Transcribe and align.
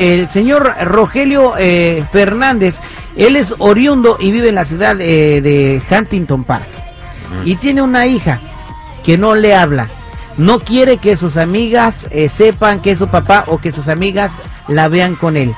el 0.00 0.28
señor 0.28 0.74
Rogelio 0.82 1.54
eh, 1.58 2.02
Fernández, 2.10 2.74
él 3.16 3.36
es 3.36 3.54
oriundo 3.58 4.16
y 4.18 4.32
vive 4.32 4.48
en 4.48 4.54
la 4.54 4.64
ciudad 4.64 4.98
eh, 4.98 5.42
de 5.42 5.82
Huntington 5.90 6.42
Park. 6.44 6.64
Y 7.44 7.56
tiene 7.56 7.82
una 7.82 8.06
hija 8.06 8.40
que 9.04 9.18
no 9.18 9.34
le 9.34 9.54
habla. 9.54 9.88
No 10.38 10.58
quiere 10.60 10.96
que 10.96 11.16
sus 11.16 11.36
amigas 11.36 12.06
eh, 12.10 12.30
sepan 12.30 12.80
que 12.80 12.92
es 12.92 12.98
su 12.98 13.08
papá 13.08 13.44
o 13.46 13.58
que 13.58 13.72
sus 13.72 13.88
amigas 13.88 14.32
la 14.68 14.88
vean 14.88 15.16
con 15.16 15.36
él. 15.36 15.52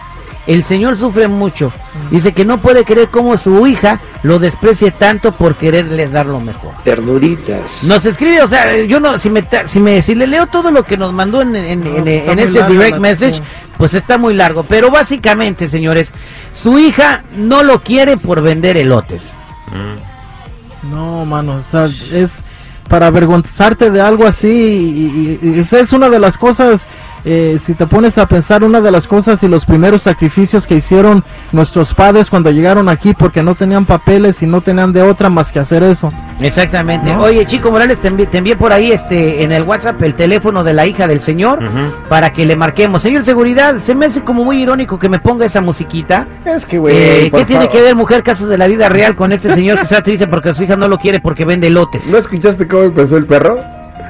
El 0.49 0.65
señor 0.65 0.97
sufre 0.97 1.29
mucho. 1.29 1.73
Dice 2.11 2.33
que 2.33 2.45
no 2.45 2.59
puede 2.59 2.85
creer 2.85 3.11
cómo 3.11 3.37
su 3.37 3.65
hija 3.69 4.01
lo 4.23 4.39
desprecie 4.39 4.91
tanto 4.93 5.33
por 5.33 5.57
quererles 5.57 6.13
dar 6.13 6.27
lo 6.27 6.39
mejor. 6.41 6.73
Ternuritas. 6.85 7.83
Nos 7.85 8.05
escribe, 8.05 8.41
o 8.43 8.49
sea, 8.49 8.77
yo 8.85 9.01
no, 9.01 9.19
si 9.19 9.29
me, 9.31 9.45
si 9.67 9.81
me, 9.81 10.01
si 10.03 10.15
le 10.15 10.27
leo 10.27 10.47
todo 10.47 10.71
lo 10.71 10.85
que 10.85 10.97
nos 10.97 11.13
mandó 11.13 11.43
en, 11.43 11.57
en, 11.57 11.85
en- 11.87 12.07
está 12.09 12.33
en 12.33 12.39
este 12.39 12.63
direct 12.69 12.99
message, 12.99 13.43
pues 13.79 13.95
está 13.95 14.19
muy 14.19 14.35
largo. 14.35 14.63
Pero 14.63 14.91
básicamente, 14.91 15.69
señores, 15.69 16.11
su 16.55 16.79
hija 16.79 17.25
no 17.37 17.63
lo 17.65 17.81
quiere 17.83 18.17
por 18.17 18.43
vender 18.43 18.77
elotes. 18.77 19.23
No, 20.91 21.25
mano, 21.25 21.57
o 21.57 21.63
sea, 21.63 21.87
es 22.13 22.45
para 22.89 23.07
avergonzarte 23.07 23.91
de 23.91 24.01
algo 24.01 24.27
así. 24.27 24.49
Y, 24.49 25.39
y- 25.47 25.57
y 25.57 25.61
esa 25.61 25.81
es 25.81 25.93
una 25.93 26.11
de 26.11 26.19
las 26.19 26.37
cosas, 26.39 26.87
eh, 27.25 27.59
si 27.63 27.75
te 27.75 27.87
pones 27.87 28.19
a 28.19 28.27
pensar, 28.27 28.65
una 28.65 28.81
de 28.81 28.91
las 28.91 29.07
cosas 29.07 29.43
y 29.43 29.49
los 29.49 29.65
primeros 29.65 30.03
sacrificios 30.03 30.67
que 30.67 30.77
hicieron 30.77 31.23
nuestros 31.53 31.95
padres 31.95 32.31
cuando 32.31 32.51
llegaron 32.51 32.89
aquí 32.89 33.15
porque 33.15 33.43
no 33.43 33.55
tenían 33.55 33.85
papeles 33.85 34.43
y 34.43 34.47
no 34.47 34.61
tenían 34.61 34.93
de 34.93 35.03
otra 35.03 35.29
más 35.29 35.53
que 35.53 35.59
hacer 35.59 35.83
eso. 35.83 36.13
Exactamente. 36.41 37.13
¿No? 37.13 37.23
Oye, 37.23 37.47
Chico 37.47 37.71
Morales, 37.71 38.01
te 38.01 38.09
envié, 38.09 38.27
te 38.27 38.39
envié 38.39 38.57
por 38.57 38.73
ahí 38.73 38.91
este 38.91 39.45
en 39.45 39.53
el 39.53 39.63
WhatsApp 39.63 40.03
el 40.03 40.15
teléfono 40.15 40.65
de 40.65 40.75
la 40.75 40.87
hija 40.87 41.07
del 41.07 41.21
señor 41.21 41.61
para 42.09 42.33
que 42.33 42.45
le 42.45 42.57
marquemos. 42.57 43.03
Señor 43.03 43.25
Seguridad, 43.25 43.77
se 43.85 43.95
me 43.95 44.07
hace 44.07 44.23
como 44.23 44.45
muy 44.45 44.63
irónico 44.63 44.99
que 44.99 45.09
me 45.09 45.21
ponga 45.21 45.47
esa 45.47 45.61
musiquita. 45.61 46.27
Es 46.45 46.67
que, 46.67 46.79
güey. 46.79 46.97
Eh, 46.97 47.31
¿Qué 47.33 47.45
tiene 47.45 47.67
favor. 47.67 47.79
que 47.79 47.83
ver 47.83 47.95
mujer 47.95 48.23
casos 48.23 48.49
de 48.49 48.59
la 48.59 48.67
vida 48.67 48.89
real 48.89 49.15
con 49.15 49.33
este 49.33 49.55
señor 49.55 49.77
que 49.77 49.85
está 49.85 50.03
triste 50.03 50.27
porque 50.27 50.55
su 50.55 50.65
hija 50.65 50.77
no 50.77 50.89
lo 50.89 50.99
quiere 50.99 51.21
porque 51.21 51.45
vende 51.45 51.71
lotes? 51.71 52.05
¿No 52.07 52.19
escuchaste 52.19 52.67
cómo 52.67 52.83
empezó 52.85 53.17
el 53.17 53.27
perro? 53.27 53.59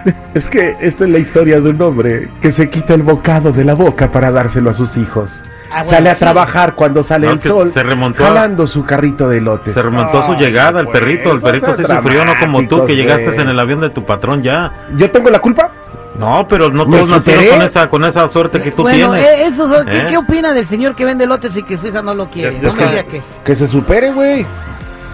Es 0.34 0.48
que 0.50 0.76
esta 0.80 1.04
es 1.04 1.10
la 1.10 1.18
historia 1.18 1.60
de 1.60 1.70
un 1.70 1.80
hombre 1.82 2.28
que 2.40 2.52
se 2.52 2.68
quita 2.70 2.94
el 2.94 3.02
bocado 3.02 3.52
de 3.52 3.64
la 3.64 3.74
boca 3.74 4.10
para 4.10 4.30
dárselo 4.30 4.70
a 4.70 4.74
sus 4.74 4.96
hijos. 4.96 5.42
Ah, 5.70 5.76
bueno, 5.76 5.90
sale 5.90 6.10
a 6.10 6.14
sí. 6.14 6.20
trabajar 6.20 6.74
cuando 6.74 7.02
sale 7.02 7.26
No, 7.26 7.32
el 7.32 7.40
sol, 7.40 7.70
se 7.70 7.82
remontó 7.82 8.24
a- 8.24 8.28
jalando 8.28 8.66
su 8.66 8.84
carrito 8.84 9.28
de 9.28 9.40
lotes. 9.40 9.72
Se 9.72 9.80
remontó 9.80 10.18
a 10.18 10.26
su 10.26 10.34
llegada, 10.34 10.80
el 10.80 10.88
perrito. 10.88 11.32
El 11.32 11.40
perrito 11.40 11.74
sí 11.74 11.84
seas 11.84 11.98
sufrió, 12.02 12.24
no 12.26 12.32
como 12.38 12.66
tú, 12.68 12.84
que 12.84 12.94
llegaste 12.96 13.34
en 13.40 13.48
el 13.48 13.58
avión 13.58 13.80
de 13.80 13.88
tu 13.90 14.04
patrón 14.04 14.42
ya. 14.42 14.70
¿Yo 14.96 15.10
tengo 15.10 15.30
la 15.30 15.38
culpa? 15.38 15.70
No, 16.18 16.46
pero 16.46 16.68
no 16.70 16.84
todos 16.84 17.08
nacieron 17.08 17.46
con 17.46 17.62
esa, 17.62 17.88
con 17.88 18.04
esa 18.04 18.28
suerte 18.28 18.60
que 18.60 18.70
tú 18.70 18.82
bueno, 18.82 19.12
tienes. 19.12 19.26
eh, 19.30 19.46
eso, 19.46 19.66
¿qué, 19.86 19.98
¿Eh? 19.98 20.06
qué 20.10 20.16
opina 20.18 20.52
del 20.52 20.68
señor 20.68 20.94
que 20.94 21.06
vende 21.06 21.26
lotes 21.26 21.56
y 21.56 21.62
que 21.62 21.78
su 21.78 21.88
hija 21.88 22.02
no 22.02 22.14
lo 22.14 22.28
quiere? 22.28 22.56
Ya- 22.60 22.68
No 22.68 22.74
me 22.74 22.78
que- 22.84 22.90
diga 22.90 23.02
que, 23.04 23.22
Que 23.42 23.54
se 23.54 23.66
supere, 23.66 24.12
güey. 24.12 24.44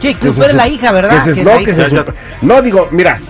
que 0.02 0.12
Que 0.14 0.32
supere 0.32 0.50
se- 0.50 0.56
la 0.56 0.66
hija, 0.66 0.90
¿verdad? 0.90 1.22
que 1.22 1.34
se- 1.34 1.40
Que 1.40 1.44
no, 1.44 1.58
que 1.64 1.72
se 1.72 1.82
Ya, 1.82 1.88
super- 1.88 2.14
No, 2.42 2.60
digo, 2.62 2.88
mira, 2.90 3.20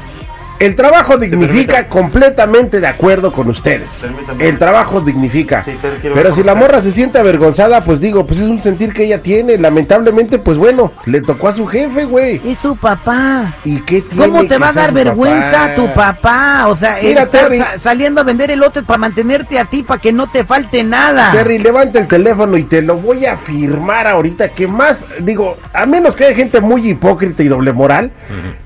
el 0.60 0.74
trabajo 0.74 1.16
dignifica 1.16 1.86
completamente 1.86 2.80
de 2.80 2.86
acuerdo 2.86 3.32
con 3.32 3.48
ustedes. 3.48 3.88
Permítame. 4.00 4.48
El 4.48 4.58
trabajo 4.58 5.00
dignifica. 5.00 5.62
Sí, 5.62 5.76
pero 6.14 6.32
si 6.32 6.42
la 6.42 6.54
morra 6.54 6.80
se 6.80 6.92
siente 6.92 7.18
avergonzada, 7.18 7.84
pues 7.84 8.00
digo, 8.00 8.26
pues 8.26 8.40
es 8.40 8.48
un 8.48 8.60
sentir 8.60 8.92
que 8.92 9.04
ella 9.04 9.22
tiene. 9.22 9.56
Lamentablemente, 9.58 10.38
pues 10.38 10.56
bueno, 10.58 10.92
le 11.06 11.20
tocó 11.20 11.48
a 11.48 11.52
su 11.52 11.66
jefe, 11.66 12.04
güey. 12.04 12.40
Es 12.44 12.58
su 12.58 12.76
papá. 12.76 13.54
¿Y 13.64 13.80
qué 13.82 14.02
tiene 14.02 14.26
¿Cómo 14.26 14.46
te 14.46 14.58
va 14.58 14.70
a 14.70 14.72
dar 14.72 14.92
vergüenza 14.92 15.50
papá? 15.52 15.74
tu 15.74 15.94
papá? 15.94 16.64
O 16.68 16.76
sea, 16.76 16.98
él 17.00 17.08
Mira, 17.08 17.22
está 17.22 17.48
Terry. 17.48 17.62
saliendo 17.80 18.20
a 18.20 18.24
vender 18.24 18.50
elotes 18.50 18.82
para 18.82 18.98
mantenerte 18.98 19.58
a 19.58 19.64
ti, 19.64 19.82
para 19.82 20.00
que 20.00 20.12
no 20.12 20.26
te 20.26 20.44
falte 20.44 20.82
nada. 20.82 21.30
Terry, 21.32 21.58
levanta 21.58 21.98
el 22.00 22.08
teléfono 22.08 22.56
y 22.56 22.64
te 22.64 22.82
lo 22.82 22.96
voy 22.96 23.26
a 23.26 23.36
firmar 23.36 24.06
ahorita. 24.06 24.48
Que 24.50 24.66
más, 24.66 25.02
digo, 25.20 25.56
a 25.72 25.86
menos 25.86 26.16
que 26.16 26.24
haya 26.24 26.34
gente 26.36 26.60
muy 26.60 26.88
hipócrita 26.90 27.42
y 27.42 27.48
doble 27.48 27.72
moral, 27.72 28.10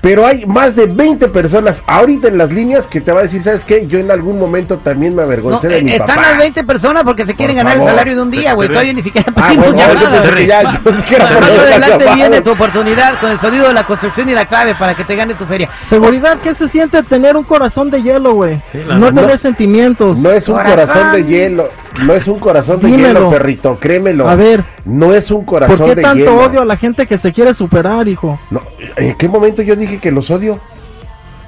pero 0.01 0.25
hay 0.25 0.45
más 0.45 0.75
de 0.75 0.87
20 0.87 1.27
personas 1.27 1.82
ahorita 1.87 2.27
en 2.29 2.37
las 2.37 2.51
líneas 2.51 2.87
que 2.87 3.01
te 3.01 3.11
va 3.11 3.19
a 3.19 3.23
decir, 3.23 3.43
¿sabes 3.43 3.65
qué? 3.65 3.85
Yo 3.87 3.99
en 3.99 4.09
algún 4.11 4.39
momento 4.39 4.77
también 4.77 5.13
me 5.15 5.21
No, 5.21 5.27
avergoncé 5.27 5.67
de 5.67 5.77
eh, 5.79 5.81
mi 5.83 5.91
están 5.91 6.07
papá. 6.07 6.21
las 6.29 6.37
20 6.37 6.63
personas 6.63 7.03
porque 7.03 7.25
se 7.25 7.35
quieren 7.35 7.55
ganar 7.57 7.73
favor. 7.73 7.89
el 7.89 7.95
salario 7.95 8.15
de 8.15 8.21
un 8.21 8.31
día, 8.31 8.53
güey. 8.53 8.69
Todavía 8.69 8.93
ni 8.93 9.03
siquiera 9.03 9.31
Ah, 9.35 9.53
bueno, 9.55 9.75
yo 9.77 10.35
que 10.35 10.47
ya, 10.47 10.61
yo 10.83 10.91
sí 10.91 11.01
que 11.03 11.15
era 11.15 11.29
Más 11.29 11.49
adelante 11.49 12.05
viene 12.15 12.41
tu 12.41 12.51
oportunidad 12.51 13.19
con 13.19 13.31
el 13.31 13.39
sonido 13.39 13.67
de 13.67 13.73
la 13.73 13.85
construcción 13.85 14.29
y 14.29 14.33
la 14.33 14.45
clave 14.45 14.75
para 14.75 14.93
que 14.95 15.03
te 15.03 15.15
gane 15.15 15.33
tu 15.35 15.45
feria. 15.45 15.69
Seguridad, 15.83 16.37
¿qué 16.39 16.55
se 16.55 16.69
siente 16.69 17.03
tener 17.03 17.35
un 17.35 17.43
corazón 17.43 17.89
de 17.91 18.01
hielo, 18.01 18.33
güey? 18.33 18.61
Sí, 18.71 18.79
no 18.87 19.13
tener 19.13 19.37
sentimientos. 19.37 20.17
No 20.17 20.31
es 20.31 20.47
un 20.49 20.55
Corazón. 20.55 20.87
corazón 20.87 21.13
de 21.13 21.23
hielo, 21.25 21.69
no 22.05 22.13
es 22.13 22.27
un 22.27 22.39
corazón 22.39 22.79
de 22.79 22.87
Dímelo. 22.87 23.07
hielo, 23.07 23.29
perrito, 23.29 23.77
créemelo. 23.79 24.27
A 24.27 24.35
ver, 24.35 24.63
No 24.85 25.13
es 25.13 25.31
un 25.31 25.43
corazón 25.45 25.77
¿por 25.77 25.87
qué 25.89 25.95
de 25.95 26.01
tanto 26.01 26.17
hielo. 26.25 26.35
odio 26.41 26.61
a 26.61 26.65
la 26.65 26.77
gente 26.77 27.05
que 27.07 27.17
se 27.17 27.31
quiere 27.31 27.53
superar, 27.53 28.07
hijo? 28.07 28.39
No, 28.49 28.61
¿En 28.95 29.15
qué 29.17 29.27
momento 29.27 29.61
yo 29.61 29.75
dije 29.75 29.99
que 29.99 30.11
los 30.11 30.29
odio? 30.31 30.59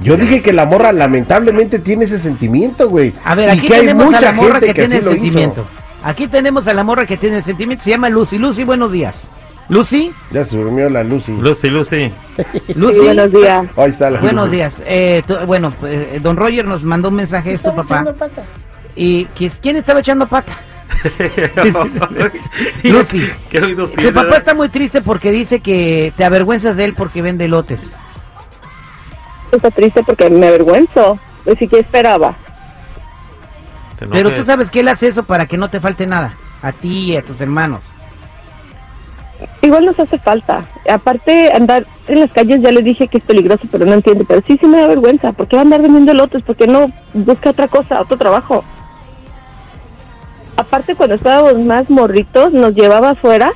Yo 0.02 0.18
dije 0.18 0.42
que 0.42 0.52
la 0.54 0.66
morra 0.66 0.92
lamentablemente 0.92 1.80
tiene 1.80 2.06
ese 2.06 2.18
sentimiento, 2.20 2.90
güey. 2.90 3.14
A 3.24 3.34
ver, 3.36 3.48
Y 3.48 3.52
aquí 3.52 3.68
que 3.68 3.76
hay 3.76 3.82
tenemos 3.82 4.04
a 4.04 4.08
mucha 4.08 4.22
la 4.22 4.32
morra 4.34 4.60
gente 4.60 4.66
que, 4.68 4.74
que 4.74 4.82
tiene 4.88 4.96
el 4.96 5.02
hizo. 5.04 5.12
sentimiento. 5.12 5.66
Aquí 6.04 6.28
tenemos 6.28 6.68
a 6.68 6.74
la 6.74 6.84
morra 6.84 7.06
que 7.06 7.18
tiene 7.18 7.38
el 7.38 7.44
sentimiento. 7.44 7.84
Se 7.84 7.90
llama 7.92 8.10
Lucy. 8.10 8.38
Lucy, 8.38 8.64
buenos 8.64 8.92
días. 8.92 9.28
Lucy, 9.68 10.12
Ya 10.32 10.44
se 10.44 10.58
durmió 10.58 10.90
la 10.92 11.04
Lucy. 11.04 11.32
Lucy, 11.32 11.70
Lucy. 11.70 12.12
Lucy. 12.76 13.00
buenos 13.00 13.32
días. 13.32 13.66
Ahí 13.76 13.90
está 13.90 14.12
la 14.12 14.20
Buenos 14.20 14.46
Lucy. 14.46 14.56
días. 14.58 14.82
Eh, 14.86 15.24
bueno, 15.48 15.74
eh, 15.88 16.20
don 16.22 16.38
Roger 16.38 16.66
nos 16.66 16.84
mandó 16.84 17.10
un 17.10 17.16
mensaje 17.16 17.54
esto, 17.54 17.74
papá. 17.74 18.06
¿Y 18.96 19.26
qui- 19.36 19.52
quién 19.62 19.76
estaba 19.78 20.02
echando 20.02 20.28
pata? 20.28 20.54
Lucy. 22.84 23.22
¿Qué 23.50 23.60
Tu 23.60 23.88
tiene? 23.88 24.12
papá 24.12 24.38
está 24.38 24.54
muy 24.54 24.70
triste 24.70 25.02
porque 25.02 25.32
dice 25.32 25.60
que 25.60 26.14
te 26.16 26.24
avergüenzas 26.26 26.78
de 26.78 26.86
él 26.86 26.94
porque 26.96 27.22
vende 27.22 27.48
lotes. 27.48 27.92
Está 29.56 29.72
triste 29.72 30.04
porque 30.04 30.30
me 30.30 30.48
avergüenzo. 30.48 31.20
Pues 31.44 31.60
sí 31.60 31.68
que 31.68 31.80
esperaba. 31.80 32.36
Pero 33.98 34.34
tú 34.34 34.44
sabes 34.44 34.70
que 34.70 34.82
él 34.82 34.88
hace 34.88 35.08
eso 35.08 35.24
para 35.24 35.46
que 35.46 35.58
no 35.58 35.70
te 35.70 35.80
falte 35.80 36.06
nada. 36.06 36.34
A 36.62 36.72
ti 36.72 37.12
y 37.12 37.18
a 37.18 37.24
tus 37.24 37.40
hermanos. 37.42 37.84
Igual 39.62 39.86
nos 39.86 40.00
hace 40.00 40.18
falta. 40.20 40.66
Aparte, 40.90 41.52
andar 41.54 41.86
en 42.08 42.20
las 42.20 42.32
calles 42.32 42.62
ya 42.62 42.72
le 42.72 42.82
dije 42.82 43.08
que 43.08 43.18
es 43.18 43.24
peligroso, 43.24 43.68
pero 43.72 43.86
no 43.86 43.94
entiende. 43.94 44.26
Pero 44.26 44.42
sí, 44.48 44.58
sí 44.60 44.68
me 44.68 44.80
da 44.80 44.88
vergüenza. 44.88 45.32
¿Por 45.34 45.48
qué 45.48 45.56
va 45.56 45.62
a 45.62 45.66
andar 45.66 45.82
vendiendo 45.82 46.14
lotes? 46.14 46.42
¿Por 46.44 46.56
qué 46.56 46.68
no 46.68 46.92
busca 47.14 47.50
otra 47.50 47.68
cosa, 47.68 48.02
otro 48.02 48.18
trabajo? 48.18 48.64
Aparte, 50.58 50.96
cuando 50.96 51.16
estábamos 51.16 51.60
más 51.60 51.90
morritos, 51.90 52.54
nos 52.54 52.74
llevaba 52.74 53.12
afuera 53.12 53.52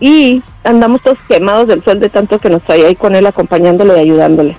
y 0.00 0.42
andamos 0.64 1.02
todos 1.02 1.18
quemados 1.28 1.68
del 1.68 1.84
sol 1.84 2.00
de 2.00 2.08
tanto 2.08 2.38
que 2.38 2.50
nos 2.50 2.62
traía 2.62 2.86
ahí 2.86 2.96
con 2.96 3.14
él 3.14 3.26
acompañándole 3.26 3.96
y 3.96 4.00
ayudándole. 4.00 4.56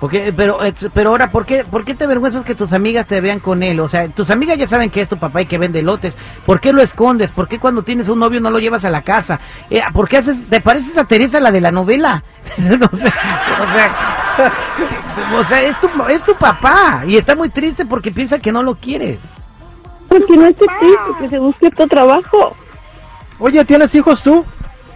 Porque, 0.00 0.34
pero, 0.36 0.62
eh, 0.62 0.74
pero 0.92 1.10
ahora, 1.10 1.30
¿por 1.30 1.46
qué, 1.46 1.64
¿por 1.64 1.84
qué 1.84 1.94
te 1.94 2.04
avergüenzas 2.04 2.44
que 2.44 2.54
tus 2.54 2.72
amigas 2.72 3.06
te 3.06 3.20
vean 3.20 3.38
con 3.38 3.62
él? 3.62 3.78
O 3.80 3.88
sea, 3.88 4.08
tus 4.08 4.28
amigas 4.30 4.58
ya 4.58 4.66
saben 4.66 4.90
que 4.90 5.00
es 5.00 5.08
tu 5.08 5.16
papá 5.16 5.42
y 5.42 5.46
que 5.46 5.56
vende 5.56 5.82
lotes. 5.82 6.16
¿Por 6.44 6.60
qué 6.60 6.72
lo 6.72 6.82
escondes? 6.82 7.30
¿Por 7.30 7.48
qué 7.48 7.58
cuando 7.58 7.82
tienes 7.82 8.08
un 8.08 8.18
novio 8.18 8.40
no 8.40 8.50
lo 8.50 8.58
llevas 8.58 8.84
a 8.84 8.90
la 8.90 9.02
casa? 9.02 9.40
Eh, 9.70 9.82
¿Por 9.92 10.08
qué 10.08 10.18
haces, 10.18 10.48
te 10.48 10.60
pareces 10.60 10.98
a 10.98 11.04
Teresa, 11.04 11.40
la 11.40 11.52
de 11.52 11.60
la 11.60 11.70
novela? 11.70 12.22
o 12.58 12.96
sea, 12.96 13.14
o 13.62 13.74
sea, 13.74 15.38
o 15.38 15.44
sea, 15.44 15.62
es 15.62 15.80
tu, 15.80 15.88
es 16.08 16.22
tu 16.24 16.34
papá 16.34 17.04
y 17.06 17.16
está 17.16 17.36
muy 17.36 17.48
triste 17.48 17.86
porque 17.86 18.10
piensa 18.10 18.40
que 18.40 18.52
no 18.52 18.62
lo 18.62 18.74
quieres. 18.74 19.20
Porque 20.08 20.36
no 20.36 20.46
esté 20.46 20.66
triste, 20.80 21.20
que 21.20 21.28
se 21.28 21.38
busque 21.38 21.68
otro 21.68 21.86
trabajo. 21.86 22.56
Oye, 23.38 23.64
¿tienes 23.64 23.94
hijos 23.94 24.22
tú? 24.22 24.44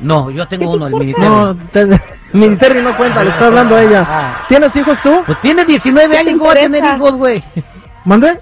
No, 0.01 0.31
yo 0.31 0.47
tengo 0.47 0.73
uno, 0.73 0.87
el 0.87 0.95
militar. 0.95 1.23
No, 1.23 1.57
te, 1.73 2.01
Militerri 2.33 2.83
no 2.83 2.97
cuenta, 2.97 3.25
le 3.25 3.31
está 3.31 3.47
hablando 3.47 3.77
a 3.77 3.83
ella. 3.83 4.07
Ah. 4.09 4.45
¿Tienes 4.49 4.75
hijos 4.77 4.99
tú? 5.03 5.23
Pues 5.27 5.41
tiene 5.41 5.65
19 5.65 6.09
¿Qué 6.09 6.13
te 6.13 6.19
años, 6.19 6.39
¿cómo 6.39 6.45
va 6.47 6.53
a 6.53 6.57
tener 6.57 6.85
hijos, 6.85 7.13
güey? 7.13 7.45
¿Mande? 8.05 8.39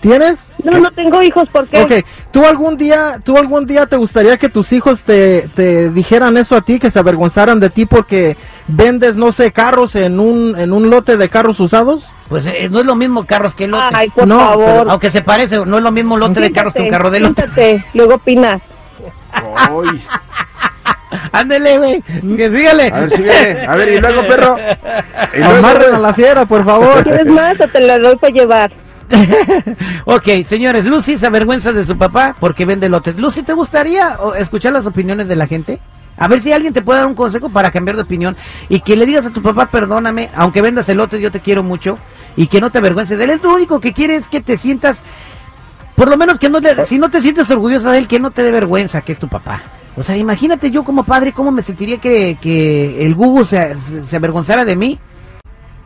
¿Tienes? 0.00 0.50
No, 0.64 0.78
no 0.80 0.90
tengo 0.90 1.22
hijos, 1.22 1.48
¿por 1.48 1.68
qué? 1.68 1.80
Ok, 1.80 1.92
¿tú 2.32 2.44
algún 2.44 2.76
día, 2.76 3.20
tú 3.22 3.36
algún 3.36 3.66
día 3.66 3.86
te 3.86 3.96
gustaría 3.96 4.36
que 4.36 4.48
tus 4.48 4.72
hijos 4.72 5.04
te, 5.04 5.48
te 5.54 5.90
dijeran 5.90 6.36
eso 6.36 6.56
a 6.56 6.60
ti, 6.60 6.80
que 6.80 6.90
se 6.90 6.98
avergonzaran 6.98 7.60
de 7.60 7.70
ti 7.70 7.86
porque 7.86 8.36
vendes, 8.66 9.14
no 9.16 9.30
sé, 9.30 9.52
carros 9.52 9.94
en 9.94 10.18
un, 10.18 10.58
en 10.58 10.72
un 10.72 10.90
lote 10.90 11.16
de 11.16 11.28
carros 11.28 11.60
usados? 11.60 12.10
Pues 12.28 12.44
eh, 12.46 12.68
no 12.68 12.80
es 12.80 12.86
lo 12.86 12.96
mismo 12.96 13.24
carros 13.26 13.54
que 13.54 13.68
lotes. 13.68 13.90
Ay, 13.92 14.10
por 14.10 14.26
No, 14.26 14.38
favor. 14.40 14.90
Aunque 14.90 15.10
se 15.12 15.22
parece, 15.22 15.64
no 15.64 15.76
es 15.76 15.82
lo 15.84 15.92
mismo 15.92 16.16
lote 16.16 16.40
de 16.40 16.50
carros 16.50 16.74
que 16.74 16.82
un 16.82 16.90
carro 16.90 17.10
de 17.10 17.20
lotes. 17.20 17.50
Siéntate, 17.52 17.84
luego 17.94 18.14
opinas. 18.14 18.60
Ándele, 21.32 21.78
güey. 21.78 22.02
Que 22.36 22.50
sígale. 22.50 22.90
A 22.92 23.00
ver, 23.00 23.10
sigue. 23.10 23.66
A 23.66 23.74
ver, 23.76 23.88
y 23.88 24.00
luego, 24.00 24.22
perro. 24.26 24.56
Y 25.34 25.38
luego, 25.38 25.56
Amarren 25.56 25.94
a 25.94 25.98
la 25.98 26.14
fiera, 26.14 26.46
por 26.46 26.64
favor. 26.64 27.02
¿Quieres 27.02 27.26
más 27.26 27.60
o 27.60 27.68
te 27.68 27.80
la 27.80 27.98
doy 27.98 28.16
para 28.16 28.32
llevar? 28.32 28.72
ok, 30.04 30.28
señores, 30.48 30.84
Lucy 30.84 31.18
se 31.18 31.26
avergüenza 31.26 31.72
de 31.72 31.84
su 31.84 31.96
papá 31.96 32.36
porque 32.38 32.64
vende 32.64 32.88
lotes. 32.88 33.16
Lucy, 33.16 33.42
¿te 33.42 33.52
gustaría 33.52 34.16
o, 34.20 34.34
escuchar 34.34 34.72
las 34.72 34.86
opiniones 34.86 35.28
de 35.28 35.36
la 35.36 35.46
gente? 35.46 35.80
A 36.16 36.28
ver 36.28 36.40
si 36.40 36.52
alguien 36.52 36.72
te 36.72 36.82
puede 36.82 37.00
dar 37.00 37.08
un 37.08 37.14
consejo 37.14 37.48
para 37.48 37.70
cambiar 37.70 37.96
de 37.96 38.02
opinión 38.02 38.36
y 38.68 38.80
que 38.80 38.96
le 38.96 39.06
digas 39.06 39.26
a 39.26 39.30
tu 39.30 39.42
papá, 39.42 39.66
perdóname, 39.66 40.30
aunque 40.34 40.62
vendas 40.62 40.88
elotes, 40.88 41.20
yo 41.20 41.30
te 41.30 41.40
quiero 41.40 41.62
mucho 41.62 41.98
y 42.36 42.46
que 42.46 42.60
no 42.60 42.70
te 42.70 42.78
avergüences 42.78 43.18
de 43.18 43.24
él. 43.24 43.30
Es 43.30 43.42
lo 43.42 43.54
único 43.54 43.80
que 43.80 43.92
quiere 43.92 44.16
es 44.16 44.26
que 44.26 44.40
te 44.40 44.56
sientas 44.56 44.98
Por 45.96 46.08
lo 46.08 46.16
menos 46.16 46.38
que 46.38 46.48
no 46.48 46.60
le, 46.60 46.86
si 46.86 46.98
no 46.98 47.10
te 47.10 47.20
sientes 47.20 47.50
orgullosa 47.50 47.92
de 47.92 47.98
él, 47.98 48.08
que 48.08 48.20
no 48.20 48.30
te 48.30 48.42
dé 48.42 48.50
vergüenza 48.50 49.00
que 49.00 49.12
es 49.12 49.18
tu 49.18 49.28
papá. 49.28 49.62
O 49.96 50.02
sea, 50.02 50.16
imagínate 50.16 50.70
yo 50.70 50.84
como 50.84 51.04
padre 51.04 51.32
cómo 51.32 51.50
me 51.50 51.60
sentiría 51.60 51.98
que, 51.98 52.38
que 52.40 53.04
el 53.04 53.14
Gugu 53.14 53.44
se, 53.44 53.76
se, 53.88 54.06
se 54.06 54.16
avergonzara 54.16 54.64
de 54.64 54.74
mí. 54.74 54.98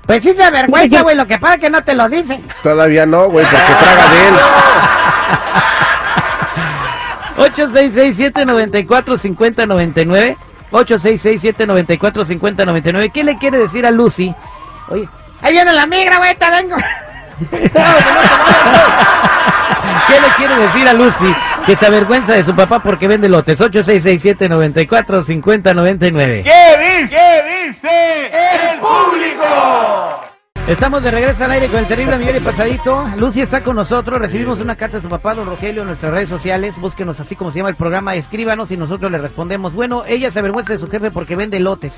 Pues 0.07 0.23
sí 0.23 0.33
se 0.35 0.45
avergüenza, 0.45 1.03
güey, 1.03 1.17
lo 1.17 1.27
que 1.27 1.39
pasa 1.39 1.55
es 1.55 1.61
que 1.61 1.71
no 1.71 1.83
te 1.83 1.95
lo 1.95 2.09
dicen. 2.09 2.47
Todavía 2.63 3.05
no, 3.05 3.29
güey, 3.29 3.45
porque 3.45 3.67
traga 3.67 4.11
de 4.11 4.29
él. 4.29 4.35
866-794-5099. 7.37 10.37
866-794-5099. 10.71 13.13
¿Qué 13.13 13.25
le 13.25 13.35
quiere 13.37 13.59
decir 13.59 13.85
a 13.85 13.91
Lucy? 13.91 14.33
Oye, 14.89 15.09
ahí 15.43 15.53
viene 15.53 15.73
la 15.73 15.89
migra, 15.89 16.19
güey, 16.19 16.37
te 16.37 16.49
vengo. 16.51 16.77
¿Qué 20.07 20.21
le 20.21 20.29
quiere 20.37 20.55
decir 20.57 20.89
a 20.89 20.93
Lucy 20.93 21.35
que 21.67 21.75
se 21.77 21.87
avergüenza 21.87 22.35
de 22.35 22.45
su 22.45 22.55
papá 22.55 22.79
porque 22.79 23.09
vende 23.09 23.29
lotes? 23.29 23.59
866-794-5099. 23.61 26.45
¿Qué 26.45 27.01
dice? 27.01 27.17
¿Qué 27.17 27.67
dice 27.67 28.31
el 28.73 28.79
público? 28.79 29.45
Estamos 30.69 31.03
de 31.03 31.11
regreso 31.13 31.45
al 31.45 31.51
aire 31.53 31.69
con 31.69 31.79
el 31.81 31.87
terrible 31.87 32.19
millón 32.19 32.37
y 32.37 32.41
pasadito. 32.41 33.09
Lucy 33.17 33.41
está 33.41 33.63
con 33.63 33.77
nosotros. 33.77 34.19
Recibimos 34.19 34.61
una 34.61 34.75
carta 34.77 34.97
de 34.97 35.03
su 35.03 35.09
papá, 35.09 35.35
don 35.35 35.47
Rogelio, 35.47 35.83
en 35.83 35.89
nuestras 35.89 36.13
redes 36.13 36.29
sociales. 36.29 36.77
Búsquenos 36.79 37.21
así 37.21 37.37
como 37.37 37.53
se 37.53 37.59
llama 37.59 37.71
el 37.71 37.77
programa. 37.77 38.15
Escríbanos 38.17 38.71
y 38.73 38.77
nosotros 38.77 39.11
le 39.13 39.19
respondemos. 39.19 39.73
Bueno, 39.75 40.03
ella 40.07 40.31
se 40.31 40.39
avergüenza 40.41 40.73
de 40.73 40.79
su 40.81 40.89
jefe 40.89 41.11
porque 41.13 41.37
vende 41.37 41.61
lotes. 41.61 41.95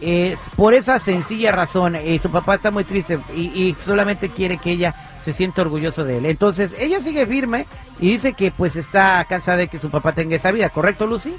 Es 0.00 0.38
por 0.56 0.72
esa 0.74 0.98
sencilla 1.00 1.52
razón. 1.52 1.94
eh, 1.96 2.18
su 2.20 2.30
papá 2.30 2.54
está 2.56 2.70
muy 2.70 2.84
triste 2.84 3.18
y, 3.36 3.42
y 3.42 3.76
solamente 3.84 4.30
quiere 4.30 4.56
que 4.56 4.70
ella 4.72 4.94
se 5.24 5.32
sienta 5.32 5.62
orgulloso 5.62 6.04
de 6.04 6.18
él. 6.18 6.26
Entonces, 6.26 6.74
ella 6.78 7.00
sigue 7.00 7.26
firme 7.26 7.66
y 8.00 8.10
dice 8.10 8.32
que 8.32 8.50
pues 8.50 8.76
está 8.76 9.24
cansada 9.28 9.58
de 9.58 9.68
que 9.68 9.78
su 9.78 9.90
papá 9.90 10.12
tenga 10.12 10.36
esta 10.36 10.52
vida. 10.52 10.68
¿Correcto, 10.70 11.06
Lucy? 11.06 11.34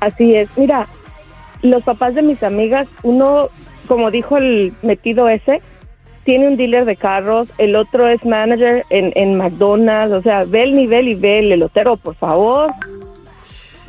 Así 0.00 0.34
es. 0.34 0.48
Mira, 0.56 0.86
los 1.62 1.82
papás 1.82 2.14
de 2.14 2.22
mis 2.22 2.42
amigas, 2.42 2.88
uno, 3.02 3.48
como 3.86 4.10
dijo 4.10 4.38
el 4.38 4.72
metido 4.82 5.28
ese, 5.28 5.60
tiene 6.24 6.48
un 6.48 6.56
dealer 6.56 6.84
de 6.84 6.96
carros, 6.96 7.48
el 7.58 7.76
otro 7.76 8.08
es 8.08 8.24
manager 8.24 8.84
en, 8.90 9.12
en 9.14 9.36
McDonald's, 9.36 10.14
o 10.14 10.22
sea, 10.22 10.44
ve 10.44 10.62
el 10.62 10.76
nivel 10.76 11.08
y 11.08 11.14
ve 11.14 11.40
el 11.40 11.52
elotero, 11.52 11.96
por 11.96 12.14
favor. 12.14 12.70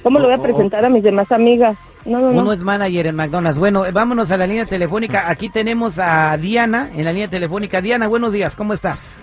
¿Cómo 0.04 0.20
lo 0.20 0.26
voy 0.26 0.36
a 0.36 0.42
presentar 0.42 0.84
a 0.84 0.90
mis 0.90 1.04
demás 1.04 1.32
amigas? 1.32 1.78
No, 2.06 2.20
no, 2.20 2.32
no. 2.32 2.42
Uno 2.42 2.54
es 2.54 2.60
manager 2.62 3.08
en 3.08 3.16
McDonald's. 3.16 3.60
Bueno, 3.60 3.86
eh, 3.86 3.92
vámonos 3.92 4.32
a 4.32 4.38
la 4.38 4.48
línea 4.48 4.66
telefónica. 4.66 5.30
Aquí 5.30 5.50
tenemos 5.50 6.00
a 6.00 6.36
Diana 6.38 6.90
en 6.96 7.06
la 7.06 7.12
línea 7.14 7.30
telefónica. 7.30 7.82
Diana, 7.82 8.08
buenos 8.08 8.34
días, 8.34 8.56
¿cómo 8.56 8.74
estás? 8.74 9.14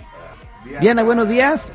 Diana, 0.80 1.02
buenos 1.02 1.28
días. 1.28 1.72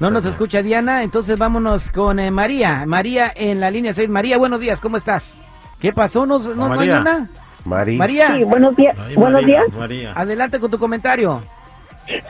No 0.00 0.10
nos 0.10 0.24
escucha 0.24 0.62
Diana, 0.62 1.02
entonces 1.02 1.38
vámonos 1.38 1.90
con 1.90 2.18
eh, 2.18 2.30
María. 2.30 2.84
María 2.86 3.32
en 3.34 3.60
la 3.60 3.70
línea 3.70 3.94
6. 3.94 4.08
María, 4.08 4.38
buenos 4.38 4.60
días, 4.60 4.80
¿cómo 4.80 4.96
estás? 4.96 5.34
¿Qué 5.78 5.92
pasó? 5.92 6.26
¿No, 6.26 6.38
no, 6.38 6.54
no 6.54 6.64
hay 6.72 6.88
María. 6.88 7.00
una? 7.00 7.28
María, 7.64 8.34
Sí, 8.36 8.44
buenos 8.44 8.76
días. 8.76 8.96
Ay, 8.98 9.14
buenos 9.14 9.42
María, 9.42 9.60
días. 9.62 9.78
María. 9.78 10.12
adelante 10.14 10.60
con 10.60 10.70
tu 10.70 10.78
comentario. 10.78 11.42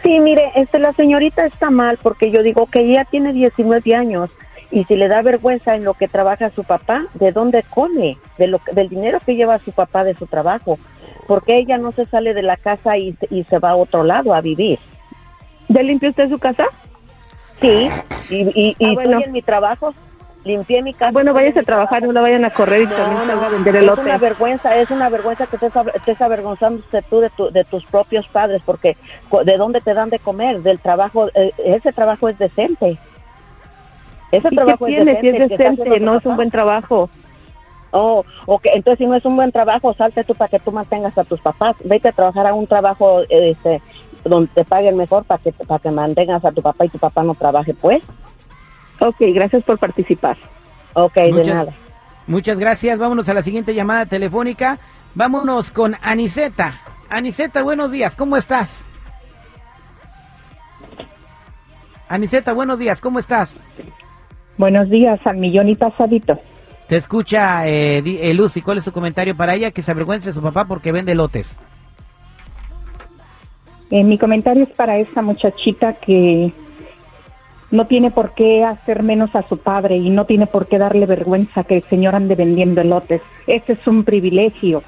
Sí, 0.02 0.20
mire, 0.20 0.52
este, 0.54 0.78
la 0.78 0.92
señorita 0.92 1.44
está 1.46 1.70
mal 1.70 1.98
porque 2.02 2.30
yo 2.30 2.42
digo 2.42 2.66
que 2.66 2.80
ella 2.80 3.04
tiene 3.10 3.32
19 3.32 3.94
años 3.94 4.30
y 4.70 4.84
si 4.84 4.96
le 4.96 5.08
da 5.08 5.22
vergüenza 5.22 5.74
en 5.74 5.84
lo 5.84 5.94
que 5.94 6.08
trabaja 6.08 6.50
su 6.50 6.64
papá, 6.64 7.06
¿de 7.14 7.32
dónde 7.32 7.62
come? 7.70 8.18
De 8.38 8.46
lo, 8.46 8.60
del 8.72 8.88
dinero 8.88 9.20
que 9.24 9.34
lleva 9.36 9.58
su 9.60 9.72
papá 9.72 10.04
de 10.04 10.14
su 10.14 10.26
trabajo. 10.26 10.78
porque 11.26 11.56
ella 11.56 11.78
no 11.78 11.92
se 11.92 12.04
sale 12.06 12.34
de 12.34 12.42
la 12.42 12.56
casa 12.58 12.98
y, 12.98 13.12
se- 13.14 13.28
y 13.30 13.44
se 13.44 13.58
va 13.58 13.70
a 13.70 13.76
otro 13.76 14.04
lado 14.04 14.34
a 14.34 14.40
vivir? 14.42 14.78
¿Ya 15.68 15.82
limpió 15.82 16.10
usted 16.10 16.28
su 16.28 16.38
casa? 16.38 16.64
Sí, 17.60 17.88
y, 18.28 18.42
y, 18.54 18.76
y 18.78 18.86
Ah, 18.86 18.92
bueno. 18.94 19.20
en 19.24 19.32
mi 19.32 19.40
trabajo, 19.40 19.94
limpié 20.44 20.82
mi 20.82 20.92
casa. 20.92 21.12
Bueno, 21.12 21.32
váyase 21.32 21.60
a 21.60 21.62
trabajar, 21.62 22.02
no 22.02 22.12
la 22.12 22.20
vayan 22.20 22.44
a 22.44 22.50
correr 22.50 22.82
y 22.82 22.86
también 22.88 23.26
No, 23.28 23.32
a 23.32 23.48
no, 23.48 23.50
vender 23.50 23.76
es 23.76 23.82
elote. 23.84 24.00
una 24.02 24.18
vergüenza, 24.18 24.76
es 24.76 24.90
una 24.90 25.08
vergüenza 25.08 25.46
que 25.46 25.56
estés, 25.56 26.20
avergonzándote 26.20 27.02
tú 27.08 27.20
de, 27.20 27.30
tu- 27.30 27.50
de 27.50 27.64
tus 27.64 27.84
propios 27.86 28.28
padres, 28.28 28.60
porque 28.66 28.96
¿de 29.44 29.56
dónde 29.56 29.80
te 29.80 29.94
dan 29.94 30.10
de 30.10 30.18
comer? 30.18 30.60
Del 30.60 30.78
trabajo, 30.80 31.28
eh, 31.34 31.52
ese 31.56 31.92
trabajo 31.92 32.28
es 32.28 32.36
decente. 32.36 32.98
Ese 34.36 34.48
¿Y 34.48 34.50
qué 34.50 34.56
trabajo 34.56 34.86
es 34.86 34.94
tiene? 34.96 35.20
Si 35.20 35.26
decente. 35.28 35.54
es 35.54 35.58
decente, 35.58 36.00
no 36.00 36.16
es 36.16 36.26
un 36.26 36.36
buen 36.36 36.50
trabajo. 36.50 37.08
Oh, 37.92 38.24
ok, 38.46 38.62
entonces 38.74 38.98
si 38.98 39.06
no 39.06 39.14
es 39.14 39.24
un 39.24 39.36
buen 39.36 39.52
trabajo, 39.52 39.94
salte 39.94 40.24
tú 40.24 40.34
para 40.34 40.48
que 40.48 40.58
tú 40.58 40.72
mantengas 40.72 41.16
a 41.16 41.24
tus 41.24 41.40
papás. 41.40 41.76
Vete 41.84 42.08
a 42.08 42.12
trabajar 42.12 42.46
a 42.46 42.54
un 42.54 42.66
trabajo 42.66 43.22
este, 43.28 43.80
donde 44.24 44.50
te 44.52 44.64
paguen 44.64 44.96
mejor 44.96 45.24
para 45.24 45.40
que, 45.42 45.52
para 45.52 45.78
que 45.78 45.90
mantengas 45.90 46.44
a 46.44 46.50
tu 46.52 46.60
papá 46.60 46.86
y 46.86 46.88
tu 46.88 46.98
papá 46.98 47.22
no 47.22 47.34
trabaje, 47.34 47.72
pues. 47.74 48.02
Ok, 48.98 49.16
gracias 49.32 49.62
por 49.62 49.78
participar. 49.78 50.36
Ok, 50.94 51.14
de 51.14 51.32
Muchas- 51.32 51.54
nada. 51.54 51.72
Muchas 52.26 52.58
gracias. 52.58 52.98
Vámonos 52.98 53.28
a 53.28 53.34
la 53.34 53.42
siguiente 53.42 53.74
llamada 53.74 54.06
telefónica. 54.06 54.78
Vámonos 55.14 55.70
con 55.70 55.94
Aniseta. 56.02 56.80
Aniseta, 57.10 57.62
buenos 57.62 57.92
días. 57.92 58.16
¿Cómo 58.16 58.36
estás? 58.36 58.84
Aniseta, 62.08 62.52
buenos 62.52 62.78
días. 62.78 63.00
¿Cómo 63.00 63.18
estás? 63.18 63.60
Buenos 64.56 64.88
días, 64.90 65.20
al 65.24 65.36
millón 65.36 65.68
y 65.68 65.74
pasadito. 65.74 66.38
Te 66.88 66.96
escucha 66.96 67.66
eh, 67.66 68.02
eh, 68.04 68.34
Lucy. 68.34 68.60
¿Cuál 68.60 68.78
es 68.78 68.84
su 68.84 68.92
comentario 68.92 69.36
para 69.36 69.54
ella? 69.54 69.70
Que 69.70 69.82
se 69.82 69.90
avergüence 69.90 70.28
de 70.28 70.34
su 70.34 70.42
papá 70.42 70.66
porque 70.66 70.92
vende 70.92 71.14
lotes. 71.14 71.48
Eh, 73.90 74.04
mi 74.04 74.18
comentario 74.18 74.64
es 74.64 74.70
para 74.70 74.98
esta 74.98 75.22
muchachita 75.22 75.94
que 75.94 76.52
no 77.70 77.86
tiene 77.86 78.10
por 78.10 78.34
qué 78.34 78.64
hacer 78.64 79.02
menos 79.02 79.34
a 79.34 79.42
su 79.48 79.58
padre 79.58 79.96
y 79.96 80.10
no 80.10 80.26
tiene 80.26 80.46
por 80.46 80.66
qué 80.66 80.78
darle 80.78 81.06
vergüenza 81.06 81.64
que 81.64 81.76
el 81.76 81.82
señor 81.84 82.14
ande 82.14 82.34
vendiendo 82.34 82.80
elotes. 82.80 83.22
Ese 83.46 83.72
es 83.74 83.86
un 83.86 84.04
privilegio. 84.04 84.82